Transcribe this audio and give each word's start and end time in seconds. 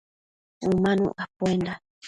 Umanuc 0.67 1.11
capuenda 1.17 1.73